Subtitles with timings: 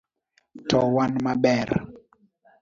[0.69, 1.69] To wan maber